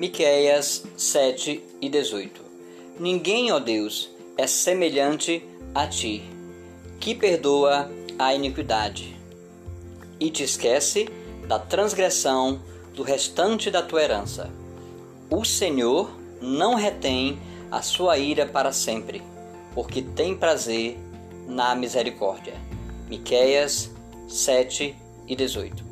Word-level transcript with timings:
Miqueias 0.00 0.82
7 0.96 1.62
e 1.78 1.86
18. 1.86 2.40
Ninguém, 2.98 3.52
ó 3.52 3.58
Deus, 3.58 4.08
é 4.34 4.46
semelhante 4.46 5.44
a 5.74 5.86
ti, 5.86 6.22
que 6.98 7.14
perdoa 7.14 7.90
a 8.18 8.34
iniquidade 8.34 9.14
e 10.18 10.30
te 10.30 10.42
esquece 10.42 11.06
da 11.46 11.58
transgressão 11.58 12.62
do 12.94 13.02
restante 13.02 13.70
da 13.70 13.82
tua 13.82 14.02
herança. 14.02 14.50
O 15.28 15.44
Senhor 15.44 16.10
não 16.40 16.76
retém 16.76 17.38
a 17.70 17.82
sua 17.82 18.16
ira 18.16 18.46
para 18.46 18.72
sempre, 18.72 19.22
porque 19.74 20.00
tem 20.00 20.34
prazer 20.34 20.98
na 21.46 21.74
misericórdia. 21.74 22.54
Miqueias 23.06 23.90
7 24.26 24.96
e 25.28 25.36
18. 25.36 25.89